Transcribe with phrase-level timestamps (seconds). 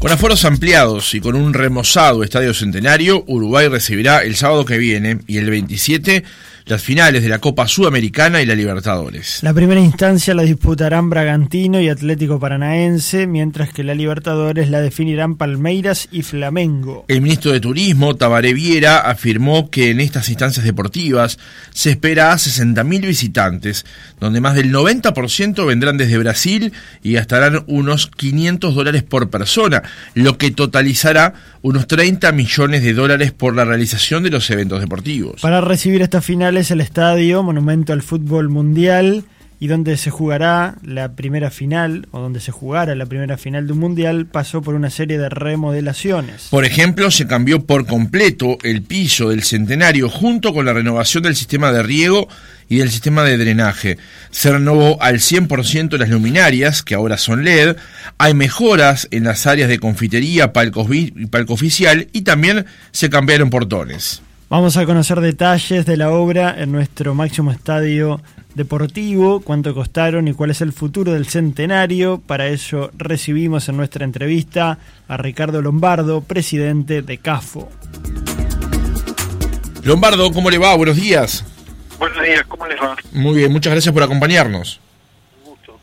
[0.00, 5.20] Con aforos ampliados y con un remozado Estadio Centenario, Uruguay recibirá el sábado que viene
[5.26, 6.22] y el 27
[6.66, 9.40] las finales de la Copa Sudamericana y la Libertadores.
[9.42, 15.36] La primera instancia la disputarán Bragantino y Atlético Paranaense, mientras que la Libertadores la definirán
[15.36, 17.04] Palmeiras y Flamengo.
[17.06, 21.38] El ministro de Turismo, Tabaré Viera, afirmó que en estas instancias deportivas
[21.70, 23.86] se espera a 60.000 visitantes,
[24.18, 30.36] donde más del 90% vendrán desde Brasil y gastarán unos 500 dólares por persona, lo
[30.36, 35.40] que totalizará unos 30 millones de dólares por la realización de los eventos deportivos.
[35.40, 36.02] Para recibir
[36.56, 39.24] finales, el estadio, monumento al fútbol mundial,
[39.60, 43.74] y donde se jugará la primera final, o donde se jugara la primera final de
[43.74, 46.48] un mundial, pasó por una serie de remodelaciones.
[46.50, 51.36] Por ejemplo, se cambió por completo el piso del centenario junto con la renovación del
[51.36, 52.26] sistema de riego
[52.70, 53.98] y del sistema de drenaje.
[54.30, 57.76] Se renovó al 100% las luminarias, que ahora son LED.
[58.16, 60.86] Hay mejoras en las áreas de confitería, palco,
[61.30, 64.22] palco oficial y también se cambiaron portones.
[64.48, 68.20] Vamos a conocer detalles de la obra en nuestro máximo estadio
[68.54, 72.22] deportivo, cuánto costaron y cuál es el futuro del centenario.
[72.24, 77.68] Para ello recibimos en nuestra entrevista a Ricardo Lombardo, presidente de CAFO.
[79.82, 80.76] Lombardo, ¿cómo le va?
[80.76, 81.44] Buenos días.
[81.98, 82.96] Buenos días, ¿cómo les va?
[83.10, 84.80] Muy bien, muchas gracias por acompañarnos.
[85.42, 85.80] Un gusto.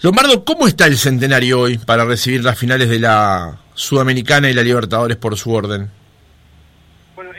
[0.00, 4.62] Lombardo, ¿cómo está el centenario hoy para recibir las finales de la Sudamericana y la
[4.62, 6.01] Libertadores por su orden?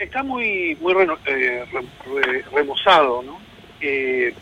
[0.04, 1.64] Está muy muy eh,
[2.52, 3.40] remozado, ¿no?
[3.80, 4.34] Eh,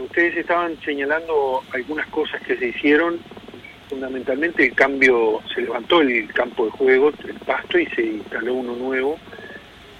[0.00, 3.18] ustedes estaban señalando algunas cosas que se hicieron,
[3.88, 8.76] fundamentalmente el cambio, se levantó el campo de juego, el pasto, y se instaló uno
[8.76, 9.18] nuevo,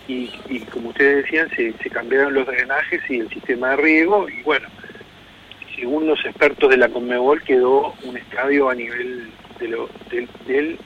[0.06, 0.28] y,
[0.72, 4.68] como ustedes decían, se, cambiaron los drenajes y el sistema de riego, y bueno,
[5.74, 9.30] según los expertos de la Conmebol, quedó un estadio a nivel
[10.46, 10.78] del,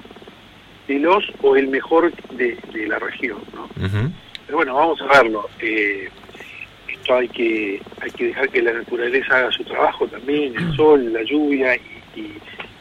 [0.89, 2.59] de los o el mejor de,
[2.89, 3.69] la región, ¿no?
[4.47, 5.49] Pero bueno, vamos a verlo.
[5.61, 6.09] Eh,
[7.15, 11.23] hay que, hay que dejar que la naturaleza haga su trabajo también, el sol, la
[11.23, 12.33] lluvia y,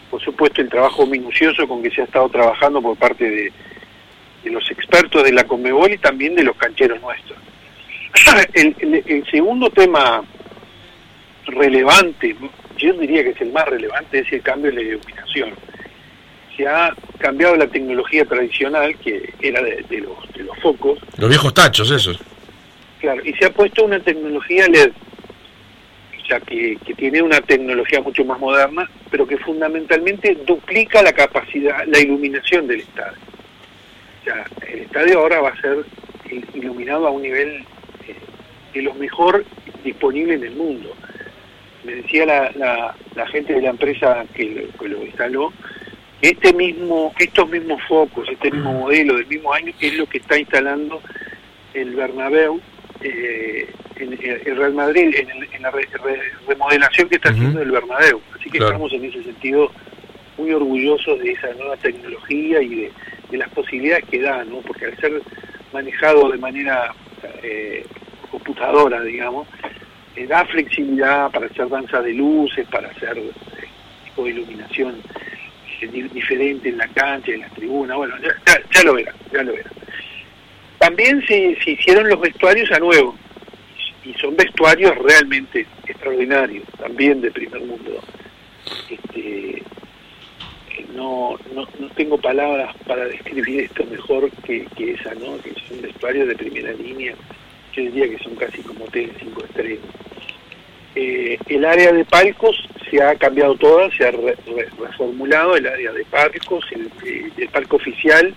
[0.09, 3.53] por supuesto el trabajo minucioso con que se ha estado trabajando por parte de,
[4.45, 7.37] los expertos de la Conmebol y también de los cancheros nuestros.
[8.53, 10.23] el, segundo tema
[11.47, 12.33] relevante,
[12.77, 15.49] yo diría que es el más relevante, es el cambio de la iluminación.
[16.57, 20.99] Se ha cambiado la tecnología tradicional, que era de, los, de los focos.
[21.17, 22.19] Los viejos tachos, esos
[22.99, 24.91] Claro, y se ha puesto una tecnología LED,
[26.23, 31.85] o sea, que, tiene una tecnología mucho más moderna, pero que fundamentalmente duplica la capacidad,
[31.85, 33.17] la iluminación del estadio.
[34.21, 35.85] O sea, el estadio ahora va a ser
[36.55, 37.63] iluminado a un nivel
[38.07, 38.15] eh,
[38.73, 39.45] de lo mejor
[39.83, 40.93] disponible en el mundo.
[41.83, 45.53] Me decía la, la, gente de la empresa que lo, que lo instaló,
[46.21, 50.37] este mismo, estos mismos focos, este mismo modelo del mismo año es lo que está
[50.37, 51.01] instalando
[51.73, 52.59] el Bernabéu
[53.01, 55.71] eh, en, el Real Madrid, en, la
[56.47, 58.21] remodelación que está haciendo el Bernabéu.
[58.37, 59.71] Así que estamos en ese sentido
[60.37, 62.89] muy orgullosos de esa nueva tecnología y
[63.29, 64.59] de, las posibilidades que da, ¿no?
[64.61, 65.21] porque al ser
[65.73, 66.93] manejado de manera
[67.43, 67.85] eh,
[68.31, 69.47] computadora, digamos,
[70.15, 73.31] eh, da flexibilidad para hacer danza de luces, para hacer eh,
[74.05, 74.95] tipo de iluminación
[75.79, 79.73] diferente en la cancha, en las tribunas, bueno, ya, lo verán, ya lo verán.
[80.79, 83.15] También se, hicieron los vestuarios a nuevo,
[84.03, 87.99] y son vestuarios realmente extraordinarios, también de primer mundo.
[88.89, 89.63] Este,
[90.95, 95.37] no, no, no tengo palabras para describir esto mejor que, esa, ¿no?
[95.41, 97.15] que son vestuarios de primera línea,
[97.73, 99.83] yo diría que son casi como hoteles cinco estrellas.
[100.95, 102.57] Eh, el área de palcos
[102.89, 106.89] se ha cambiado toda, se ha reformulado el área de palcos, el,
[107.37, 108.33] el palco oficial,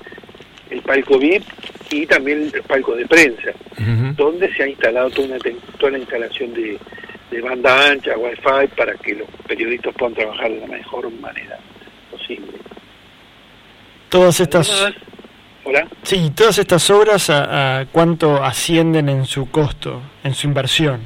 [0.70, 1.44] el palco VIP
[1.90, 3.52] y también el palco de prensa,
[4.16, 5.38] donde se ha instalado toda, una,
[5.78, 6.78] toda la instalación de,
[7.42, 11.58] banda ancha, wifi, para que los periodistas puedan trabajar de la mejor manera
[12.10, 12.52] posible.
[14.08, 14.92] Todas estas...
[15.62, 15.86] ¿Hola?
[16.02, 21.00] Sí, todas estas obras, ¿a, cuánto ascienden en su costo, en su inversión?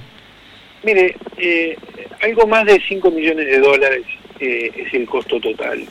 [0.84, 1.76] Mire, eh,
[2.24, 4.02] algo más de 5 millones de dólares
[4.40, 5.84] eh, es el costo total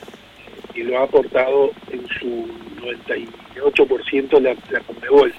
[0.74, 2.47] y lo ha aportado en su
[2.81, 5.31] 98% la, la Conmebol.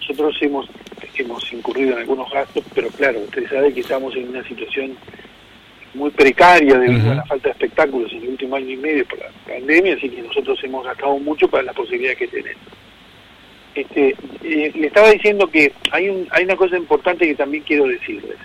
[0.00, 0.68] Nosotros hemos,
[1.16, 4.96] hemos incurrido en algunos gastos, pero claro, usted sabe que estamos en una situación
[5.94, 9.18] muy precaria debido a la falta de espectáculos en el último año y medio por
[9.18, 12.62] la pandemia, así que nosotros hemos gastado mucho para la posibilidad que tenemos.
[13.74, 14.14] Este,
[14.44, 18.36] eh, le estaba diciendo que hay, un, hay una cosa importante que también quiero decirles.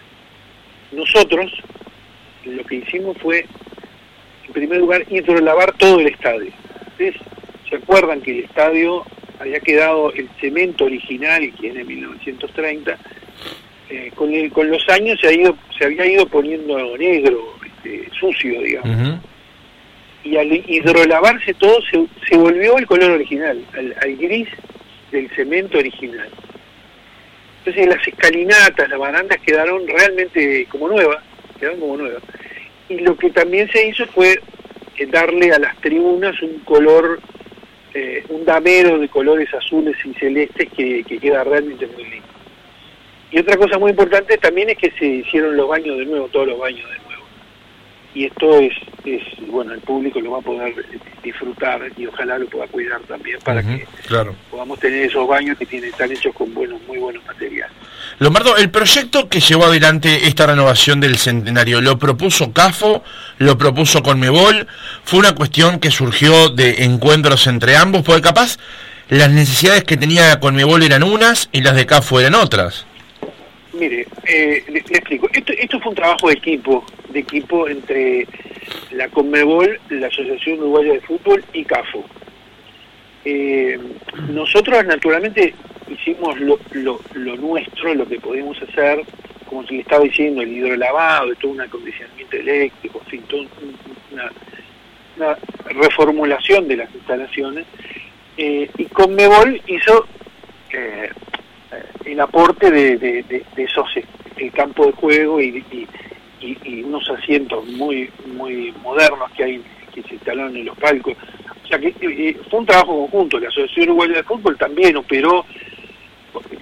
[0.92, 1.52] Nosotros
[2.46, 3.46] lo que hicimos fue,
[4.48, 6.52] en primer lugar, hidrolavar todo el estadio.
[6.88, 7.16] Ustedes
[7.70, 9.06] se acuerdan que el estadio
[9.40, 12.98] había quedado el cemento original, que es de 1930,
[13.90, 18.10] eh, con, el, con los años se, ha ido, se había ido poniendo negro, este,
[18.20, 19.20] sucio, digamos.
[20.24, 24.48] Y al hidrolavarse todo se, se volvió el color original, al, gris
[25.12, 26.30] del cemento original.
[27.60, 31.24] Entonces las escalinatas, las barandas quedaron realmente como nuevas,
[31.60, 32.24] quedaron como nuevas.
[32.88, 34.40] Y lo que también se hizo fue
[34.98, 37.20] eh, darle a las tribunas un color
[37.94, 42.28] eh, un damero de colores azules y celestes que, queda realmente muy lindo.
[43.32, 46.48] Y otra cosa muy importante también es que se hicieron los baños de nuevo, todos
[46.48, 47.09] los baños de nuevo
[48.14, 48.74] y esto es,
[49.06, 50.74] es, bueno, el público lo va a poder
[51.24, 53.86] disfrutar y ojalá lo pueda cuidar también para que
[54.50, 57.72] podamos tener esos baños que tienen, están hechos con buenos, muy buenos materiales.
[58.20, 63.04] Lombardo, el proyecto que llevó adelante esta renovación del centenario, ¿lo propuso CAFO?
[63.38, 64.68] ¿Lo propuso Conmebol?
[65.04, 68.02] ¿Fue una cuestión que surgió de encuentros entre ambos?
[68.04, 68.58] Porque capaz
[69.10, 72.86] las necesidades que tenía Conmebol eran unas y las de CAFO eran otras.
[73.74, 75.30] Mire, eh, le, explico.
[75.32, 78.28] Esto, esto fue un trabajo de equipo, de equipo entre
[78.92, 82.04] la Conmebol, la Asociación Uruguaya de Fútbol y CAFO.
[83.26, 83.80] Eh,
[84.30, 85.54] nosotros naturalmente
[85.90, 86.60] hicimos lo,
[87.14, 89.04] nuestro, lo que podíamos hacer,
[89.46, 93.48] como se le estaba diciendo, el hidrolavado, todo un acondicionamiento eléctrico, en fin,
[94.12, 97.66] una, reformulación de las instalaciones.
[98.38, 100.08] Eh, y Conmebol hizo
[100.72, 101.10] eh,
[102.06, 103.88] el aporte de, de, esos
[104.38, 105.88] el campo de juego y,
[106.86, 109.64] unos asientos muy muy modernos que hay
[109.94, 111.16] que se instalaron en los palcos.
[111.64, 113.40] O sea que eh, fue un trabajo conjunto.
[113.40, 115.46] La asociación uruguaya de fútbol también operó.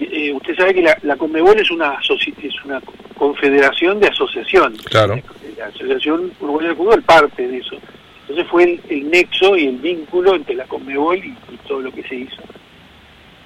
[0.00, 2.80] Eh, usted sabe que la, la Conmebol es una es una
[3.16, 5.20] confederación de asociaciones claro.
[5.56, 7.76] La asociación uruguaya de fútbol parte de eso.
[8.22, 11.34] Entonces fue el, nexo y el vínculo entre la Conmebol y
[11.66, 12.42] todo lo que se hizo.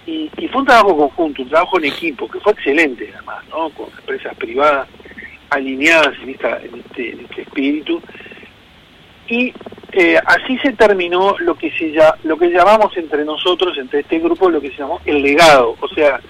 [0.07, 3.71] Y, fue un trabajo conjunto, un trabajo en equipo, que fue excelente además, ¿no?
[3.71, 4.89] con empresas privadas
[5.53, 8.03] alineadas en, esta, en, este, este espíritu.
[9.29, 9.53] Y
[9.93, 14.19] eh, así se terminó lo que, se, ya, lo que llamamos entre nosotros, entre este
[14.19, 15.77] grupo, lo que se llamó el legado.
[15.81, 16.21] O sea,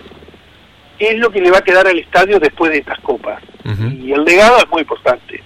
[0.99, 3.43] ¿qué es lo que le va a quedar al estadio después de estas copas?
[4.01, 5.41] Y el legado es muy importante.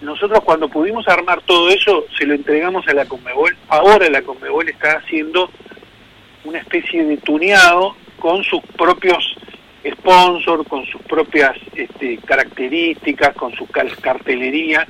[0.00, 3.56] Nosotros cuando pudimos armar todo eso, se lo entregamos a la Conmebol.
[3.68, 5.50] Ahora la Conmebol está haciendo
[6.44, 9.36] una especie de tuneado con sus propios
[9.98, 14.86] sponsors, con sus propias este, características, con su cartelería.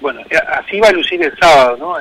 [0.00, 1.96] Bueno, eh, así va a lucir el sábado, ¿no?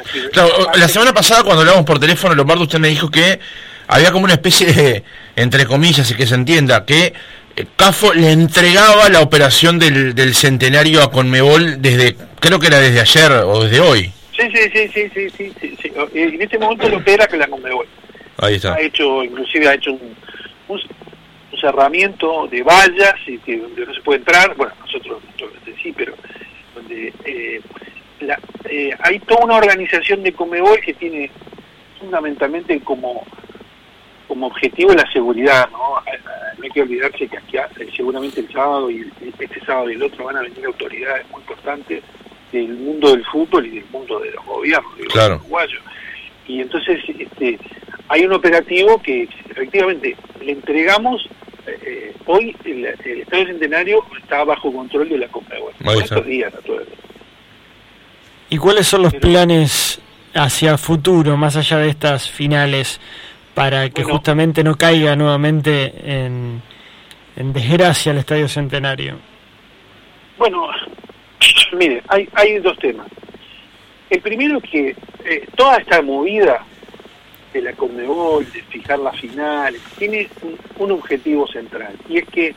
[0.78, 3.40] la semana pasada cuando hablamos por teléfono, Lombardo, usted me dijo que
[3.88, 5.04] había como una especie de,
[5.36, 7.14] entre comillas, y que se entienda, que
[7.56, 12.80] eh, CAFO le entregaba la operación del, del centenario a Conmebol desde, creo que era
[12.80, 14.12] desde ayer o desde hoy.
[14.38, 15.92] Sí, sí, sí, sí, sí, sí, sí, sí.
[16.14, 17.86] En este momento lo opera que la Conmebol.
[18.42, 20.16] Ha hecho, inclusive ha hecho un,
[20.70, 20.80] un,
[21.60, 25.22] cerramiento de vallas y que donde no se puede entrar, bueno, nosotros
[25.82, 26.14] sí, pero
[26.76, 27.62] donde eh,
[28.70, 31.32] eh, hay toda una organización de Comebol que tiene
[32.00, 33.24] fundamentalmente como
[34.28, 35.96] como objetivo la seguridad, ¿no?
[36.58, 40.04] No hay que olvidarse que aquí eh, seguramente el sábado y este sábado y el
[40.04, 42.04] otro van a venir autoridades muy importantes
[42.52, 45.82] del mundo del fútbol y del mundo de los gobiernos, de los uruguayos.
[46.48, 47.60] Y entonces este,
[48.08, 51.28] hay un operativo que efectivamente le entregamos,
[51.68, 56.54] eh, hoy el, Estado Centenario está bajo control de la Conmebol, estos días
[58.50, 60.02] ¿Y cuáles son los planes
[60.34, 63.00] hacia futuro, más allá de estas finales,
[63.54, 66.62] para que justamente no caiga nuevamente en,
[67.36, 69.18] desgracia el Estadio Centenario?
[70.38, 70.68] Bueno,
[71.74, 73.08] mire, hay, hay dos temas.
[74.10, 76.66] El primero es que eh, toda esta movida
[77.54, 80.30] de la Conmebol, de fijar las finales, tiene
[80.78, 82.54] un, objetivo central, y es que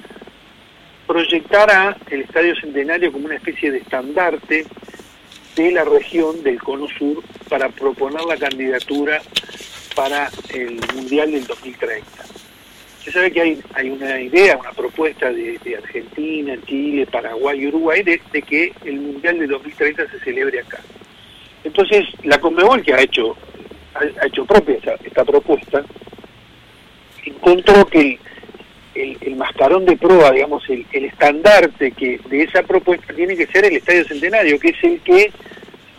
[1.06, 4.64] proyectara el Estadio Centenario como una especie de estandarte
[5.56, 9.20] de la región del Cono Sur para proponer la candidatura
[9.94, 12.06] para el Mundial del 2030.
[13.04, 18.02] Se sabe que hay, hay una idea, una propuesta de, Argentina, Chile, Paraguay y Uruguay
[18.02, 20.80] de, que el Mundial del 2030 se celebre acá.
[21.64, 23.37] Entonces, la Conmebol, que ha hecho
[23.94, 25.84] ha, hecho propia esta, propuesta,
[27.25, 28.18] encontró que
[28.94, 33.76] el, mascarón de prueba, digamos, el, estandarte que de esa propuesta tiene que ser el
[33.76, 35.32] Estadio Centenario, que es el que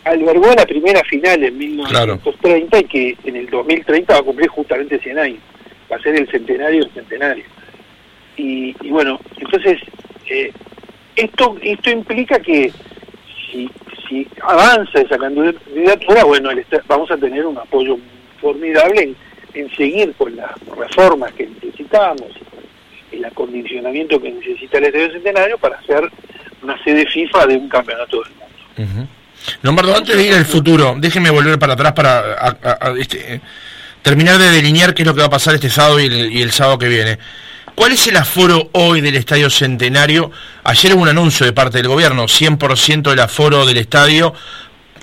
[0.04, 4.98] albergó la primera final en 1930 y que en el 2030 va a cumplir justamente
[4.98, 5.40] 100 años.
[5.90, 7.44] Va a ser el centenario del centenario.
[8.36, 9.78] Y, bueno, entonces,
[10.28, 10.52] eh,
[11.16, 12.72] esto, esto implica que
[13.54, 13.70] si,
[14.08, 16.50] si avanza esa candidatura, bueno,
[16.86, 17.96] vamos a tener un apoyo
[18.40, 19.14] formidable
[19.54, 22.28] en, seguir con las reformas que necesitamos
[23.12, 26.10] el acondicionamiento que necesita el Estadio Centenario para hacer
[26.62, 29.08] una sede FIFA de un campeonato del mundo.
[29.62, 33.40] Lombardo, antes de ir al futuro, déjeme volver para atrás para este,
[34.02, 36.78] terminar de delinear qué es lo que va a pasar este sábado y el, sábado
[36.78, 37.18] que viene.
[37.74, 40.30] ¿Cuál es el aforo hoy del Estadio Centenario?
[40.62, 44.32] Ayer hubo un anuncio de parte del gobierno, 100% del aforo del estadio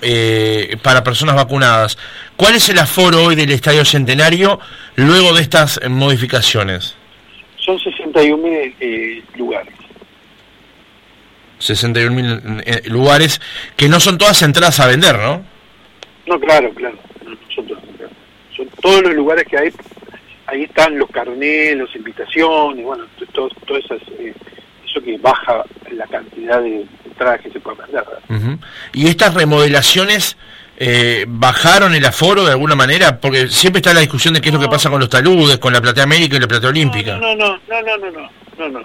[0.00, 1.98] eh, para personas vacunadas.
[2.36, 4.58] ¿Cuál es el aforo hoy del Estadio Centenario
[4.96, 6.96] luego de estas modificaciones?
[7.58, 9.74] Son 61.000 eh, lugares.
[11.60, 13.40] 61.000 eh, lugares
[13.76, 15.44] que no son todas entradas a vender, ¿no?
[16.26, 16.96] No, claro, claro.
[17.54, 19.72] son, todos los lugares que hay.
[20.52, 24.34] Ahí están los carnés, las invitaciones, bueno, todo, todo eh,
[24.84, 28.58] eso que baja la cantidad de entradas que se pueden vender.
[28.92, 30.36] ¿Y estas remodelaciones
[30.76, 33.18] eh, bajaron el aforo de alguna manera?
[33.18, 35.72] Porque siempre está la discusión de qué es lo que pasa con los taludes, con
[35.72, 37.16] la Platea América y la Platea Olímpica.
[37.16, 38.84] No, no, no, no, no, no, no, no.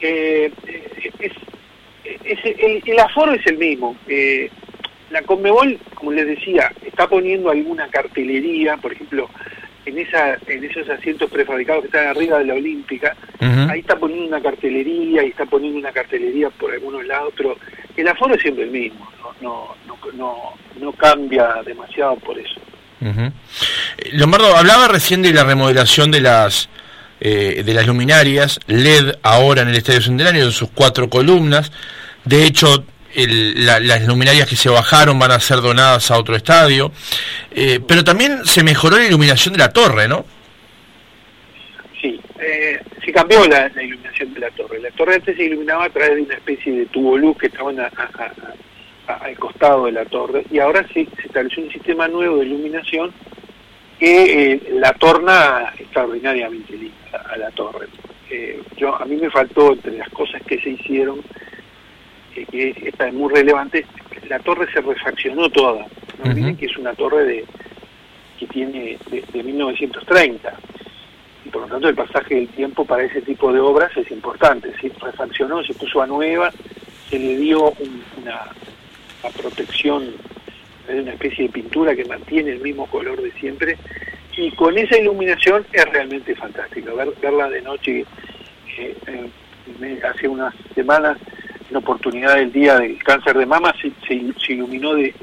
[0.00, 0.50] Eh,
[2.24, 3.96] el, aforo es el mismo.
[4.08, 4.50] Eh,
[5.10, 9.30] la Conmebol, como les decía, está poniendo alguna cartelería, por ejemplo,
[9.86, 14.26] en esa en esos asientos prefabricados que están arriba de la Olímpica, ahí está poniendo
[14.26, 17.56] una cartelería y está poniendo una cartelería por algunos lados, pero
[17.96, 19.08] el aforo es siempre el mismo,
[19.40, 22.60] no no no, no, cambia demasiado por eso.
[24.12, 26.68] Lombardo, hablaba recién de la remodelación de las
[27.20, 31.72] eh, de las luminarias, LED ahora en el Estadio Centenario, en sus cuatro columnas.
[32.24, 32.84] De hecho,
[33.16, 36.92] las luminarias que se bajaron van a ser donadas a otro estadio.
[37.50, 40.24] Eh, pero también se mejoró la iluminación de la torre, ¿no?
[42.00, 44.80] Sí, eh, se cambió la, iluminación de la torre.
[44.80, 47.70] La torre antes se iluminaba a través de una especie de tubo luz que estaba
[47.70, 53.12] al costado de la torre y ahora se, se estableció un sistema nuevo de iluminación
[53.98, 57.86] que eh, la torna extraordinariamente linda a la torre.
[58.30, 61.20] Eh, yo A mí me faltó, entre las cosas que se hicieron,
[62.44, 63.86] que esta es muy relevante,
[64.28, 65.86] la torre se refaccionó toda.
[66.22, 67.44] No olviden que es una torre de
[68.38, 70.54] que tiene de, 1930
[71.44, 74.72] y por lo tanto el pasaje del tiempo para ese tipo de obras es importante.
[74.80, 76.52] Se refaccionó, se puso a nueva,
[77.08, 78.46] se le dio una,
[79.22, 80.12] una protección
[80.88, 83.76] es una especie de pintura que mantiene el mismo color de siempre.
[84.36, 86.94] Y con esa iluminación es realmente fantástico.
[87.20, 88.04] Verla de noche
[88.78, 91.18] eh, eh, hace unas semanas
[91.70, 95.14] la oportunidad del día del cáncer de mama se, se, iluminó de,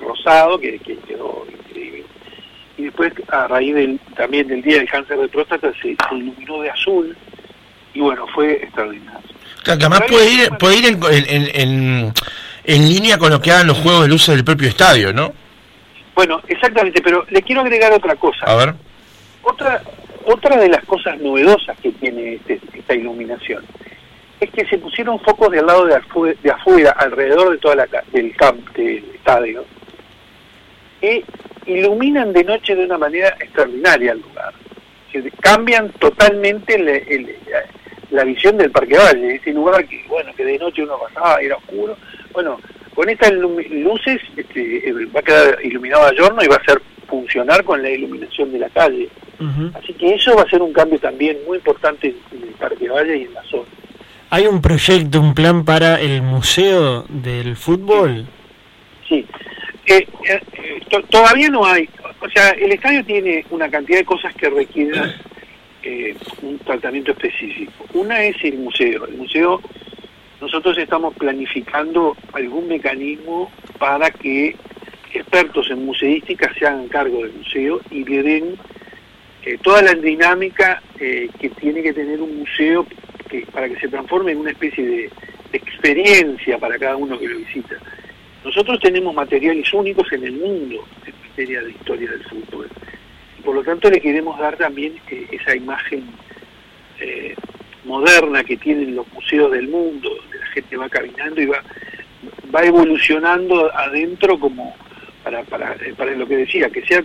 [0.00, 2.04] rosado que, quedó increíble
[2.76, 6.70] y después a raíz del, también del día del cáncer de próstata se, iluminó de
[6.70, 7.16] azul
[7.94, 9.20] y bueno fue extraordinario
[9.66, 10.98] además puede ir puede ir
[11.54, 12.12] en
[12.64, 15.32] en línea con lo que hagan los juegos de luces del propio estadio, ¿no?
[16.14, 18.46] Bueno, exactamente, pero le quiero agregar otra cosa.
[18.46, 18.74] A ver.
[19.42, 19.82] Otra,
[20.26, 23.64] otra de las cosas novedosas que tiene este, esta iluminación
[24.40, 28.66] es que se pusieron focos del lado de, afuera, alrededor de toda la del camp
[28.74, 29.64] del estadio,
[31.00, 31.24] que
[31.66, 34.54] iluminan de noche de una manera extraordinaria el lugar.
[35.40, 36.78] cambian totalmente
[38.10, 41.56] la visión del Parque Valle, ese lugar que, bueno, que de noche uno pasaba, era
[41.56, 41.96] oscuro,
[42.32, 42.58] bueno,
[42.94, 46.80] con estas luces este, eh, va a quedar iluminado a giorno y va a ser
[47.06, 49.08] funcionar con la iluminación de la calle.
[49.74, 53.16] Así que eso va a ser un cambio también muy importante en el Parque Valle
[53.16, 53.64] y en la zona.
[54.30, 58.26] ¿Hay un proyecto, un plan para el Museo del Fútbol?
[59.08, 59.26] Sí.
[59.86, 60.40] Eh, eh,
[61.10, 61.88] todavía no hay.
[62.20, 65.14] O sea, el estadio tiene una cantidad de cosas que requieren
[66.42, 67.72] un tratamiento específico.
[67.94, 69.06] Una es el museo.
[69.06, 69.60] El museo
[70.40, 74.56] nosotros estamos planificando algún mecanismo para que
[75.12, 78.56] expertos en museística se hagan cargo del museo y le den
[79.44, 82.86] eh, toda la dinámica eh, que tiene que tener un museo
[83.30, 85.10] que, para que se transforme en una especie de,
[85.52, 87.76] experiencia para cada uno que lo visita.
[88.44, 92.68] Nosotros tenemos materiales únicos en el mundo en materia de historia del fútbol.
[93.38, 96.04] Y por lo tanto le queremos dar también eh, esa imagen
[97.84, 101.62] moderna que tienen los museos del mundo, donde la gente va caminando y va,
[102.54, 104.74] va evolucionando adentro como
[105.22, 107.02] para, para, eh, para lo que decía, que sea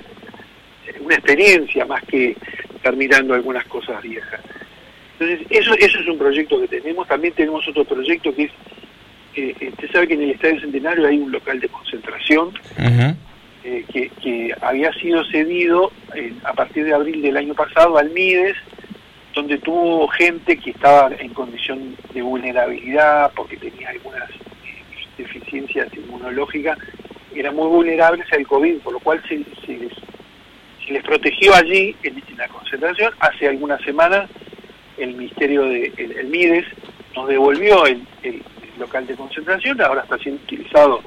[1.00, 2.36] una experiencia más que
[2.76, 4.40] estar mirando algunas cosas viejas.
[5.18, 7.08] Entonces, eso, eso es un proyecto que tenemos.
[7.08, 8.52] También tenemos otro proyecto que es,
[9.36, 12.52] eh, usted sabe que en el Estadio Centenario hay un local de concentración
[13.64, 15.92] eh, que, que, había sido cedido
[16.44, 18.56] a partir de abril del año pasado al MIDES
[19.34, 24.84] donde tuvo gente que estaba en condición de vulnerabilidad porque tenía algunas eh,
[25.18, 26.78] deficiencias inmunológicas
[27.36, 29.48] eran muy vulnerables al COVID, por lo cual se, les,
[30.86, 33.14] se les, protegió allí en, la concentración.
[33.20, 34.30] Hace algunas semanas
[34.98, 36.66] el Ministerio de el, Mides
[37.16, 38.02] nos devolvió el,
[38.80, 41.02] local de concentración, ahora está siendo utilizado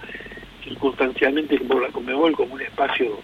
[0.64, 3.18] circunstancialmente por la Comebol como un espacio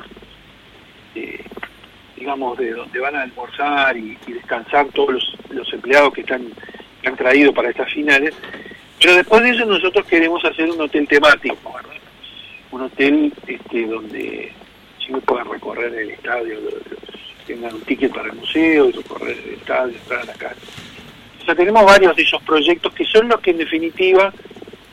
[2.16, 6.46] digamos de donde van a almorzar y, descansar todos los, empleados que están
[7.06, 8.34] han traído para estas finales
[9.04, 12.00] pero después de eso nosotros queremos hacer un hotel temático, ¿verdad?
[12.70, 14.50] Un hotel este, donde
[14.98, 16.58] chicos puedan recorrer el estadio,
[17.46, 20.56] tengan un ticket para el museo, recorrer el estadio, entrar a la casa.
[21.40, 24.32] O sea, tenemos varios de esos proyectos que son los que en definitiva,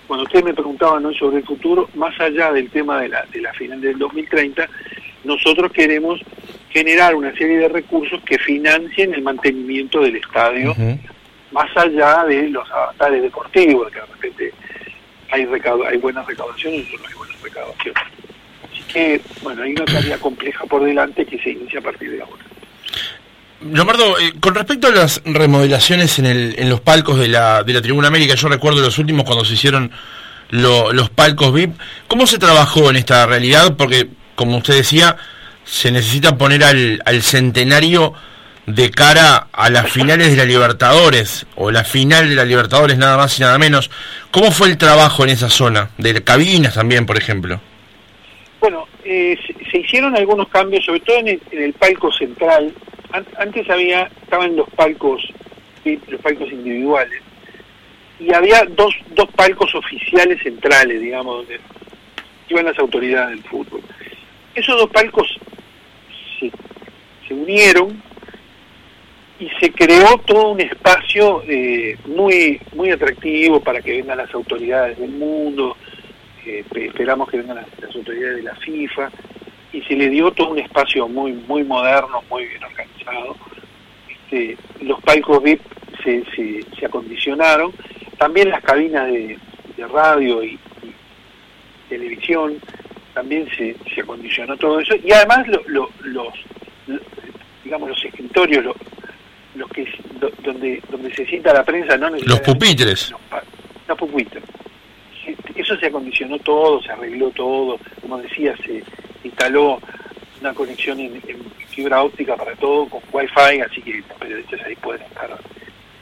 [0.07, 1.13] cuando ustedes me preguntaban ¿no?
[1.13, 4.67] sobre el futuro, más allá del tema de la, de la final del 2030,
[5.23, 6.19] nosotros queremos
[6.69, 10.75] generar una serie de recursos que financien el mantenimiento del estadio
[11.51, 14.53] más allá de los avatares deportivos, que de repente
[15.31, 15.47] hay,
[15.87, 18.03] hay buenas recaudaciones y no hay buenas recaudaciones.
[18.93, 22.43] Que, bueno, hay una tarea compleja por delante que se inicia a partir de ahora.
[23.61, 27.81] Leonardo, eh, con respecto a las remodelaciones en, en los palcos de la, de la
[27.81, 29.91] Tribuna América, yo recuerdo los últimos cuando se hicieron
[30.49, 33.75] los palcos VIP, ¿cómo se trabajó en esta realidad?
[33.77, 35.15] Porque, como usted decía,
[35.63, 38.13] se necesita poner al, al centenario
[38.65, 43.17] de cara a las finales de la Libertadores, o la final de la Libertadores nada
[43.17, 43.89] más y nada menos.
[44.31, 45.89] ¿Cómo fue el trabajo en esa zona?
[45.97, 47.61] De cabinas también, por ejemplo.
[49.03, 49.37] Eh,
[49.71, 52.73] se, hicieron algunos cambios, sobre todo en el, palco central.
[53.37, 55.23] antes había, estaban los palcos,
[55.83, 57.21] los palcos individuales,
[58.19, 61.59] y había dos, dos palcos oficiales centrales, digamos, donde
[62.49, 63.81] iban las autoridades del fútbol.
[64.53, 65.27] Esos dos palcos
[66.39, 66.51] se,
[67.27, 68.01] se unieron
[69.41, 74.99] y se creó todo un espacio eh, muy muy atractivo para que vengan las autoridades
[74.99, 75.75] del mundo,
[76.45, 79.11] eh, esperamos que vengan las, autoridades de la FIFA,
[79.73, 83.35] y se le dio todo un espacio muy muy moderno, muy bien organizado.
[84.09, 85.61] Este, los palcos VIP
[86.03, 86.23] se,
[86.77, 87.73] se, acondicionaron,
[88.17, 89.37] también las cabinas de,
[89.91, 90.59] radio y,
[91.89, 92.59] televisión,
[93.15, 95.89] también se, se acondicionó todo eso, y además los
[97.63, 98.75] digamos los escritorios, los,
[99.55, 99.87] los que
[100.43, 103.13] donde donde se sienta la prensa no los pupitres.
[103.87, 104.43] los, pupitres
[105.61, 108.83] eso se acondicionó todo se arregló todo como decía se
[109.23, 109.79] instaló
[110.39, 111.21] una conexión en,
[111.69, 115.29] fibra óptica para todo con wifi así que los periodistas ahí pueden estar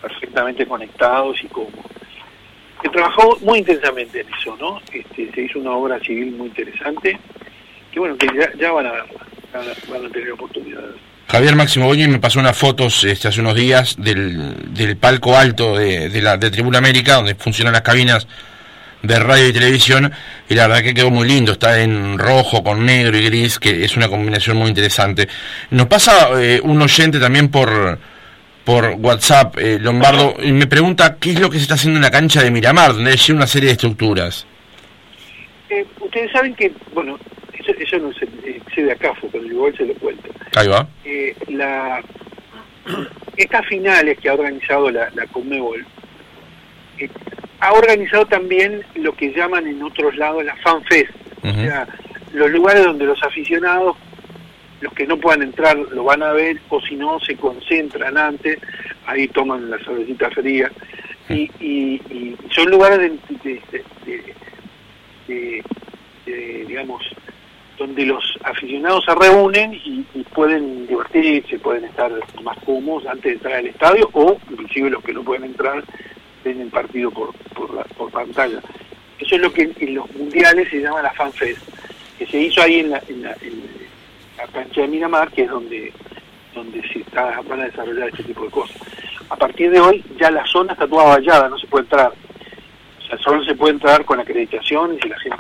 [0.01, 1.69] perfectamente conectados y como
[2.81, 7.19] se trabajó muy intensamente en eso no este, se hizo una obra civil muy interesante
[7.91, 8.91] que bueno que ya, van a
[9.53, 10.95] van a tener oportunidades
[11.31, 15.77] Javier Máximo Boñi me pasó unas fotos este, hace unos días del, del palco alto
[15.77, 18.27] de, la de Tribuna América, donde funcionan las cabinas
[19.01, 20.11] de radio y televisión,
[20.49, 23.83] y la verdad que quedó muy lindo, está en rojo con negro y gris, que
[23.83, 25.27] es una combinación muy interesante.
[25.71, 27.97] Nos pasa eh, un oyente también por,
[28.65, 32.03] por WhatsApp, eh, Lombardo, y me pregunta qué es lo que se está haciendo en
[32.03, 34.45] la cancha de Miramar, donde hay una serie de estructuras.
[35.69, 37.17] Eh, ustedes saben que, bueno,
[37.77, 40.29] eso, no se excede a CAFO, pero igual se lo cuento.
[40.55, 40.87] Ahí va.
[41.05, 42.03] Eh, la,
[43.37, 45.85] estas finales que ha organizado la, la Conmebol,
[46.97, 47.09] eh,
[47.59, 51.11] ha organizado también lo que llaman en otros lados la FanFest,
[51.43, 51.87] o sea,
[52.33, 53.97] los lugares donde los aficionados,
[54.81, 58.59] los que no puedan entrar, lo van a ver, o si no, se concentran antes,
[59.05, 60.71] ahí toman la cervecita fría,
[61.29, 62.99] y, y, son lugares
[63.43, 63.61] de,
[65.27, 65.63] de,
[66.25, 67.03] de digamos,
[67.79, 72.11] donde los aficionados se reúnen y, pueden divertirse, pueden estar
[72.43, 75.83] más cómodos antes de entrar al estadio o inclusive los que no pueden entrar
[76.43, 78.61] ven el partido por, por, pantalla.
[79.19, 81.61] Eso es lo que en, los mundiales se llama la FanFest,
[82.17, 83.35] que se hizo ahí en la, en la,
[84.53, 85.93] cancha de Miramar, que es donde,
[86.55, 88.77] donde se está, van a desarrollar este tipo de cosas.
[89.29, 92.11] A partir de hoy ya la zona está toda vallada, no se puede entrar.
[92.11, 95.37] O sea, solo se puede entrar con acreditaciones y la gente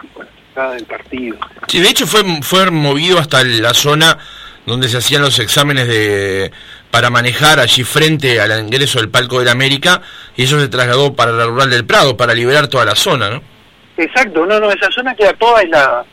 [0.67, 1.37] del partido.
[1.67, 4.17] Sí, de hecho fue, fue movido hasta la zona
[4.65, 6.51] donde se hacían los exámenes de
[6.91, 10.01] para manejar allí frente al ingreso del Palco de la América
[10.35, 13.41] y eso se trasladó para la Rural del Prado, para liberar toda la zona, ¿no?
[13.97, 16.05] Exacto, no, no, esa zona queda toda la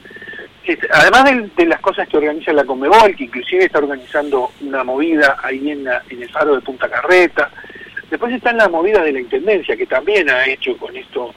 [0.92, 5.70] Además de, las cosas que organiza la Conmebol, que inclusive está organizando una movida ahí
[5.70, 7.50] en, en el faro de Punta Carreta,
[8.10, 11.32] después están las movidas de la Intendencia, que también ha hecho con esto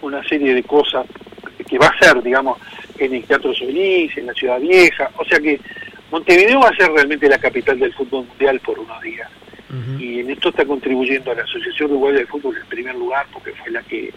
[0.00, 1.06] una serie de cosas
[1.68, 2.58] que va a ser, digamos,
[2.98, 5.60] en el Teatro Solís, en la Ciudad Vieja, o sea que
[6.12, 9.28] Montevideo va a ser realmente la capital del fútbol mundial por unos días.
[9.98, 13.52] Y en esto está contribuyendo a la Asociación Uruguaya de Fútbol en primer lugar, porque
[13.52, 14.12] fue la que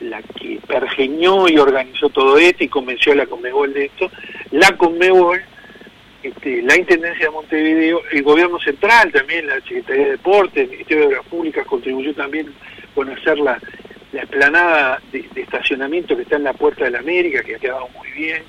[0.00, 4.10] la que pergeñó y organizó todo esto y convenció a la Conmebol de esto,
[4.50, 5.40] la Conmebol,
[6.22, 11.02] este, la Intendencia de Montevideo, el Gobierno Central también, la Secretaría de Deportes, el Ministerio
[11.02, 12.52] de Obras Públicas contribuyó también
[12.94, 13.58] con hacer la,
[14.12, 17.88] la esplanada de, estacionamiento que está en la Puerta de la América, que ha quedado
[17.96, 18.42] muy bien.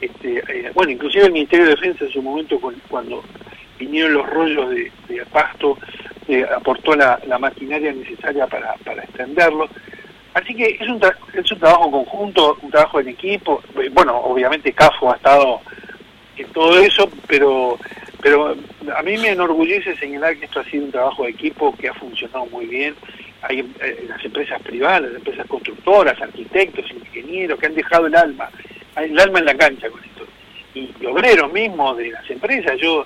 [0.00, 3.22] Este, eh, bueno, inclusive el Ministerio de Defensa en su momento cuando
[3.78, 5.78] vinieron los rollos de, de pasto,
[6.28, 9.68] eh, aportó la, maquinaria necesaria para, extenderlo.
[10.34, 11.00] Así que es un,
[11.32, 13.62] es un trabajo conjunto, un trabajo en equipo.
[13.80, 15.60] Eh, bueno, obviamente CAFO ha estado
[16.36, 17.78] en todo eso, pero
[18.20, 18.56] pero
[18.96, 21.94] a mí me enorgullece señalar que esto ha sido un trabajo de equipo que ha
[21.94, 22.94] funcionado muy bien.
[23.42, 23.62] Hay
[24.08, 28.50] las empresas privadas, las empresas constructoras, arquitectos, ingenieros que han dejado el alma,
[29.04, 30.24] el alma en la cancha con esto.
[30.74, 32.78] Y, obreros mismos de las empresas.
[32.80, 33.04] Yo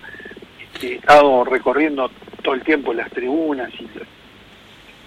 [0.74, 2.11] este, he estado recorriendo
[2.42, 3.88] todo el tiempo las tribunas y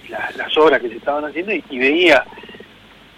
[0.09, 2.23] las obras que se estaban haciendo y, veía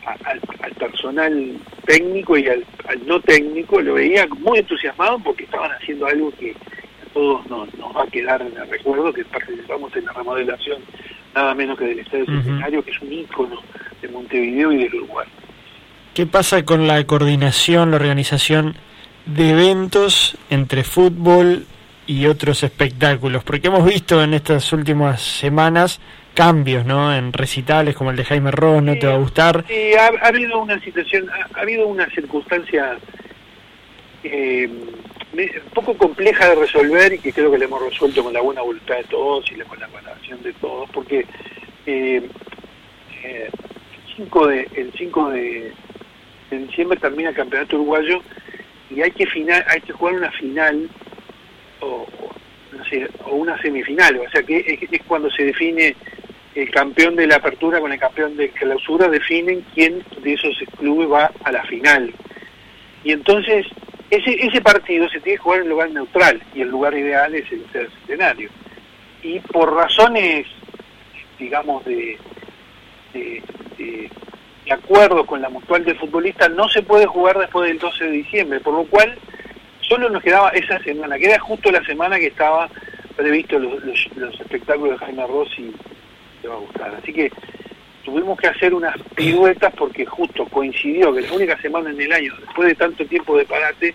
[0.06, 0.39] al,
[0.80, 2.65] personal técnico y al,
[3.06, 8.03] no técnico, lo veía muy entusiasmado porque estaban haciendo algo que a todos nos, va
[8.03, 10.82] a quedar en el recuerdo, que participamos en la remodelación
[11.36, 13.62] nada menos que del Estadio Centenario, que es un ícono
[14.01, 15.27] de Montevideo y del Uruguay.
[16.17, 18.75] ¿Qué pasa con la coordinación, la organización
[19.27, 21.67] de eventos entre fútbol
[22.08, 23.43] y otros espectáculos?
[23.43, 25.99] Porque hemos visto en estas últimas semanas
[26.34, 27.15] cambios, ¿no?
[27.15, 29.63] En recitales como el de Jaime Ross, ¿no te va a gustar?
[29.67, 32.97] Sí, ha, habido una situación, ha, habido una circunstancia
[34.23, 34.67] eh,
[35.75, 38.95] poco compleja de resolver y que creo que le hemos resuelto con la buena voluntad
[38.95, 41.27] de todos y con la colaboración de todos, porque
[41.86, 42.27] eh,
[43.23, 45.73] eh, el 5 de, el 5 de,
[46.49, 48.21] diciembre termina el campeonato uruguayo
[48.89, 50.89] y hay que final, hay que jugar una final
[51.81, 52.07] o,
[52.71, 55.95] no sé, o una semifinal, o sea que es cuando se define
[56.55, 61.10] el campeón de la apertura con el campeón de clausura definen quién de esos clubes
[61.12, 62.12] va a la final.
[63.03, 63.67] Y entonces
[64.10, 67.51] ese, ese partido se tiene que jugar en lugar neutral y el lugar ideal es
[67.51, 68.49] el Centenario.
[69.21, 70.47] Y por razones,
[71.38, 72.17] digamos, de,
[73.13, 73.43] de,
[73.77, 74.10] de,
[74.71, 78.60] acuerdo con la mutual del futbolista, no se puede jugar después del 12 de diciembre,
[78.60, 79.17] por lo cual
[79.82, 82.69] solo nos quedaba esa semana, que era justo la semana que estaba
[83.15, 83.84] previsto los,
[84.15, 85.73] los, espectáculos de Jaime Rossi
[86.47, 86.95] va a gustar.
[86.95, 87.32] Así que
[88.06, 92.34] tuvimos que hacer unas piruetas porque justo coincidió que la única semana en el año,
[92.39, 93.93] después de tanto tiempo de parate,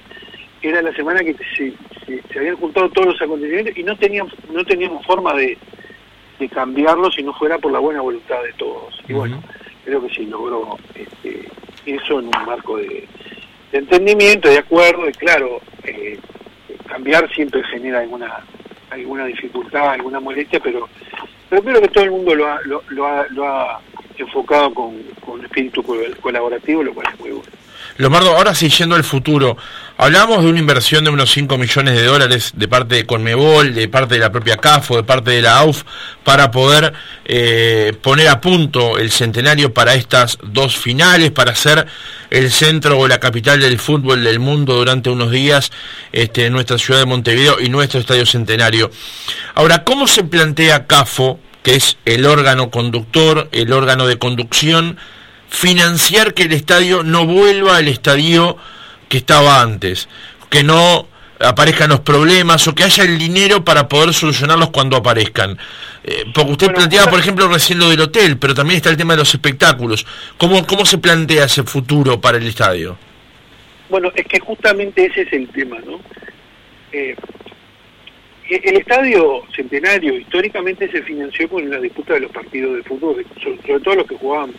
[0.61, 1.73] era la semana que se,
[2.07, 5.57] se, habían juntado todos los acontecimientos y no teníamos, no teníamos forma de,
[6.39, 9.01] de cambiarlo si no fuera por la buena voluntad de todos.
[9.09, 9.43] Y bueno,
[9.85, 11.49] creo que se logró este,
[11.87, 13.07] eso en un marco de,
[13.73, 16.19] entendimiento, de acuerdo, y claro, eh,
[16.87, 18.45] cambiar siempre genera alguna
[18.91, 20.89] alguna dificultad, alguna molestia, pero
[21.49, 23.81] pero creo que todo el mundo lo ha, lo, ha, lo ha
[24.17, 25.83] enfocado con, con espíritu
[26.21, 27.62] colaborativo, lo cual es muy bueno.
[27.99, 29.57] Lomardo, ahora sí, yendo al futuro,
[29.99, 33.87] hablamos de una inversión de unos 5 millones de dólares de parte de Conmebol, de
[33.89, 35.83] parte de la propia CAFO, de parte de la AUF,
[36.25, 36.95] para poder
[37.27, 41.87] eh, poner a punto el centenario para estas dos finales, para ser
[42.31, 45.71] el centro o la capital del fútbol del mundo durante unos días
[46.13, 48.91] este, en nuestra ciudad de Montevideo y nuestro estadio centenario.
[49.55, 54.97] Ahora, ¿cómo se plantea CAFO, que es el órgano conductor, el órgano de conducción,
[55.53, 58.57] financiar que el estadio no vuelva al estadio
[59.11, 60.09] que estaba antes,
[60.49, 61.07] que no
[61.39, 65.59] aparezcan los problemas o que haya el dinero para poder solucionarlos cuando aparezcan.
[66.05, 69.13] Eh, porque usted planteaba, por ejemplo, recién lo del hotel, pero también está el tema
[69.13, 70.07] de los espectáculos.
[70.39, 72.97] ¿Cómo, ¿Cómo se plantea ese futuro para el estadio?
[73.91, 76.01] Bueno, es que justamente ese es el tema, ¿no?
[76.93, 77.15] Eh,
[78.49, 83.81] el estadio centenario históricamente se financió con la disputa de los partidos de fútbol, sobre
[83.81, 84.53] todo los que jugaban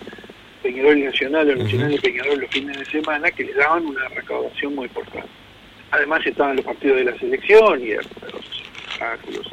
[0.64, 4.74] Peñarol Nacional o Nacional y Peñarol los fines de semana, que le daban una recaudación
[4.74, 5.28] muy importante.
[5.92, 9.52] Además estaban los partidos de la selección y los espectáculos.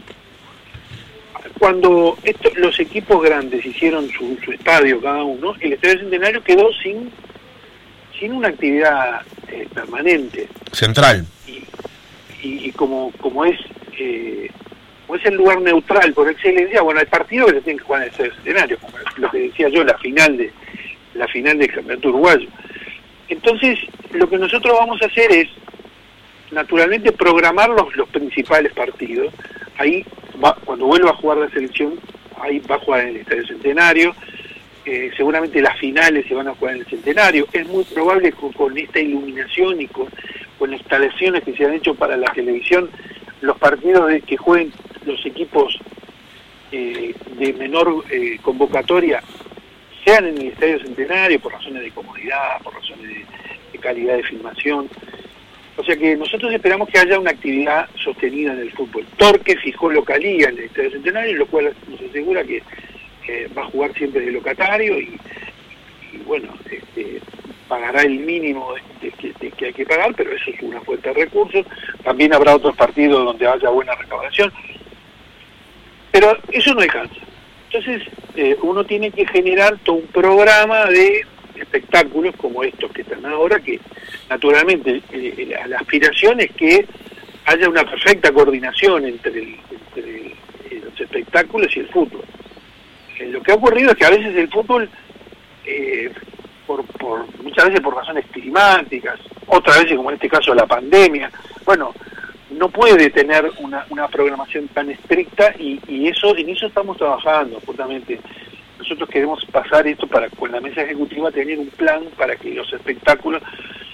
[1.58, 2.16] Cuando
[2.56, 7.10] los equipos grandes hicieron su, estadio cada uno, el Estadio Centenario quedó sin,
[8.18, 10.48] sin una actividad eh, permanente.
[10.72, 11.26] Central.
[12.42, 13.58] Y, como, como es
[13.98, 14.50] eh,
[15.06, 18.02] como es el lugar neutral por excelencia, bueno, hay partidos que se tienen que jugar
[18.02, 20.50] en el Estadio Centenario, como lo que decía yo, la final de
[21.20, 22.48] la final del campeonato uruguayo.
[23.28, 23.78] Entonces,
[24.12, 25.48] lo que nosotros vamos a hacer es,
[26.50, 29.32] naturalmente, programar los, los principales partidos.
[29.76, 30.04] Ahí,
[30.42, 32.00] va, cuando vuelva a jugar la selección,
[32.40, 34.14] ahí va a jugar en el Estadio Centenario.
[34.86, 37.46] Eh, seguramente las finales se van a jugar en el Centenario.
[37.52, 40.08] Es muy probable que con, esta iluminación y con,
[40.58, 42.88] con instalaciones que se han hecho para la televisión,
[43.42, 44.72] los partidos de, que jueguen
[45.04, 45.78] los equipos
[46.72, 49.22] eh, de menor eh, convocatoria
[50.10, 53.06] sean en el Estadio Centenario por razones de comodidad, por razones
[53.72, 54.88] de, calidad de filmación.
[55.76, 59.06] O sea que nosotros esperamos que haya una actividad sostenida en el fútbol.
[59.16, 62.62] Torque fijó localía en el Estadio Centenario, lo cual nos asegura que
[63.56, 65.16] va a jugar siempre de locatario y,
[66.26, 67.20] bueno, este,
[67.68, 68.74] pagará el mínimo
[69.56, 71.64] que hay que pagar, pero eso es una fuente de recursos.
[72.02, 74.52] También habrá otros partidos donde haya buena recaudación.
[76.10, 77.29] Pero eso no alcanza.
[77.72, 78.02] Entonces,
[78.34, 83.60] eh, uno tiene que generar todo un programa de espectáculos como estos que están ahora,
[83.60, 83.78] que
[84.28, 86.84] naturalmente eh, la aspiración es que
[87.44, 89.56] haya una perfecta coordinación entre,
[90.84, 92.24] los espectáculos y el fútbol.
[93.20, 94.90] Eh, lo que ha ocurrido es que a veces el fútbol,
[96.66, 96.84] por,
[97.40, 101.30] muchas veces por razones climáticas, otras veces como en este caso la pandemia,
[101.64, 101.94] bueno,
[102.60, 107.58] no puede tener una, una programación tan estricta y, y, eso en eso estamos trabajando
[107.64, 108.20] justamente.
[108.78, 112.70] Nosotros queremos pasar esto para con la mesa ejecutiva tener un plan para que los
[112.70, 113.42] espectáculos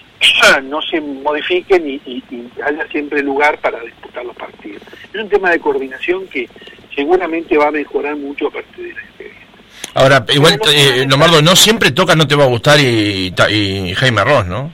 [0.64, 2.22] no se modifiquen y,
[2.60, 4.82] haya siempre lugar para disputar los partidos.
[5.14, 6.48] Es un tema de coordinación que
[6.92, 9.46] seguramente va a mejorar mucho a partir de la experiencia.
[9.94, 14.24] Ahora igual eh, Lomardo no siempre toca no te va a gustar y, y Jaime
[14.24, 14.72] Ross no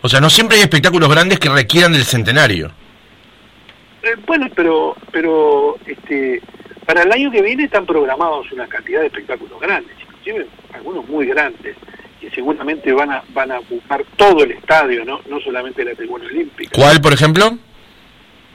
[0.00, 2.72] o sea no siempre hay espectáculos grandes que requieran del centenario
[4.02, 6.42] eh, bueno, pero pero este
[6.86, 11.26] para el año que viene están programados una cantidad de espectáculos grandes, inclusive algunos muy
[11.26, 11.76] grandes,
[12.20, 16.26] que seguramente van a van a ocupar todo el estadio, no no solamente la tribuna
[16.26, 16.72] olímpica.
[16.74, 17.58] ¿Cuál, por ejemplo?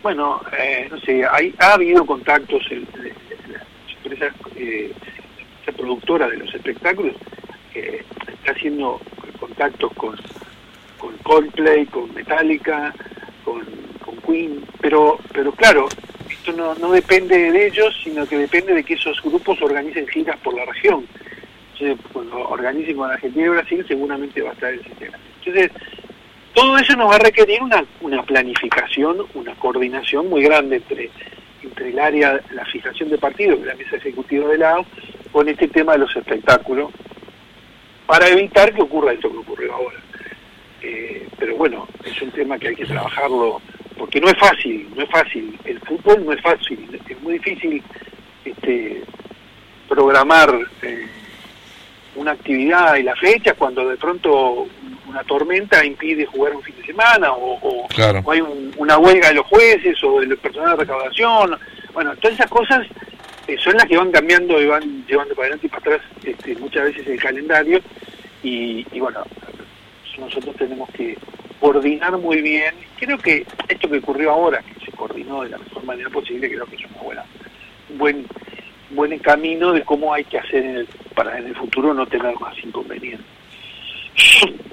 [0.04, 2.88] Bueno, eh, no sé, hay, ha habido contactos en,
[3.52, 3.64] la
[4.04, 4.94] empresa eh,
[5.76, 7.14] productora de los espectáculos
[7.74, 9.02] que está haciendo
[9.40, 10.16] contactos con
[10.98, 12.94] con Coldplay, con Metallica,
[13.44, 13.62] con
[14.82, 15.88] pero, pero claro,
[16.30, 20.38] esto no, no depende de ellos, sino que depende de que esos grupos organicen giras
[20.38, 21.06] por la región.
[21.74, 25.17] Entonces, cuando organicen con Argentina y Brasil, seguramente va a estar el sistema.
[25.39, 25.72] Entonces,
[26.54, 31.12] todo eso nos va a requerir una, una planificación, una coordinación muy grande entre,
[31.62, 34.86] entre el área, la fijación de partidos, la mesa ejecutiva del lado,
[35.32, 36.91] con este tema de los espectáculos,
[38.06, 39.98] para evitar que ocurra esto que ocurrió ahora.
[40.82, 43.62] Eh, pero bueno, es un tema que hay que trabajarlo
[43.98, 45.58] porque no es fácil, no es fácil.
[45.66, 47.84] El fútbol no es fácil, es muy difícil
[48.46, 49.04] este,
[49.88, 51.08] programar eh,
[52.16, 54.68] una actividad y la fecha cuando de pronto
[55.08, 57.88] una tormenta impide jugar un fin de semana o,
[58.30, 58.42] hay
[58.78, 61.58] una huelga de los jueces o del personal de recaudación.
[61.94, 62.86] Bueno, todas esas cosas
[63.48, 66.56] eh, son las que van cambiando y van llevando para adelante y para atrás este,
[66.56, 67.82] muchas veces el calendario
[68.44, 69.24] y bueno,
[70.18, 71.18] nosotros tenemos que
[71.60, 72.74] coordinar muy bien.
[73.00, 76.65] Creo que esto que ocurrió ahora, que se coordinó de la mejor manera posible, creo
[76.65, 77.26] que es una buena,
[77.89, 78.26] un buen,
[78.91, 82.34] buen camino de cómo hay que hacer en el, para en el futuro no tener
[82.39, 83.26] más inconvenientes.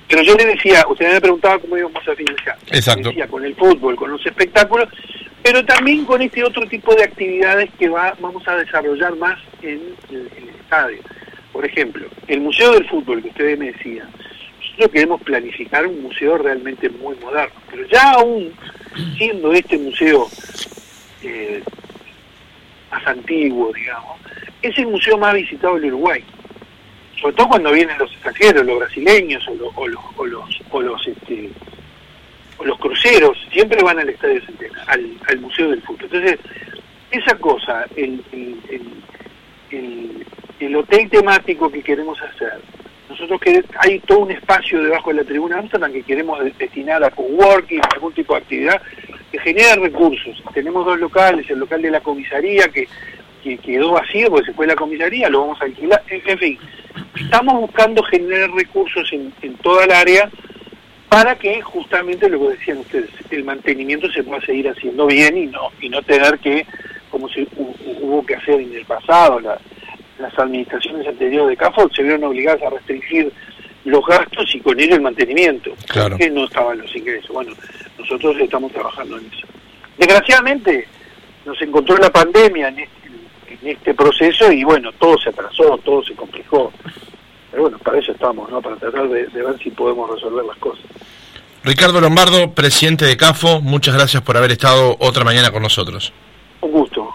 [0.08, 2.56] Pero yo le decía, usted me preguntaba cómo íbamos a financiar.
[2.70, 3.08] Exacto.
[3.08, 4.88] Decía, con el fútbol, con los espectáculos,
[5.42, 9.80] pero también con este otro tipo de actividades que va, vamos a desarrollar más en
[10.10, 10.98] el estadio.
[11.52, 14.08] Por ejemplo, el Museo del Fútbol que ustedes me decían,
[14.74, 18.52] nosotros queremos planificar un museo realmente muy moderno, pero ya aún
[19.16, 20.28] siendo este museo
[21.22, 21.62] eh,
[22.90, 24.18] más antiguo, digamos,
[24.62, 26.24] es el museo más visitado del Uruguay.
[27.20, 31.50] Sobre todo cuando vienen los extranjeros, los brasileños o, los, o los, o los, este,
[32.58, 36.08] o los cruceros, siempre van al Estadio Centena, al, al Museo del Fútbol.
[36.12, 36.40] Entonces,
[37.12, 38.20] esa cosa, el,
[40.58, 42.60] el hotel temático que queremos hacer,
[43.14, 47.10] nosotros que hay todo un espacio debajo de la tribuna Amsterdam que queremos destinar a
[47.10, 48.82] coworking, algún tipo de actividad
[49.30, 50.42] que genera recursos.
[50.52, 52.88] Tenemos dos locales, el local de la comisaría que,
[53.62, 56.58] quedó vacío porque se fue la comisaría, lo vamos a alquilar, en, fin.
[57.14, 60.30] Estamos buscando generar recursos en, en toda el área
[61.10, 65.46] para que justamente lo que decían ustedes, el mantenimiento se pueda seguir haciendo bien y
[65.46, 66.66] no y no tener que,
[67.10, 69.58] como se hubo que hacer en el pasado, la,
[70.18, 73.32] las administraciones anteriores de CAFO se vieron obligadas a restringir
[73.84, 76.16] los gastos y con ello el mantenimiento, claro.
[76.16, 77.30] que no estaban los ingresos.
[77.30, 77.52] Bueno,
[77.98, 79.46] nosotros estamos trabajando en eso.
[79.98, 80.88] Desgraciadamente
[81.44, 86.14] nos encontró la pandemia en este, este proceso y bueno, todo se atrasó, todo se
[86.14, 86.72] complicó.
[87.50, 88.60] Pero bueno, para eso estamos, ¿no?
[88.62, 90.84] Para tratar de, de ver si podemos resolver las cosas.
[91.62, 96.12] Ricardo Lombardo, presidente de CAFO, muchas gracias por haber estado otra mañana con nosotros.
[96.60, 97.14] Un gusto.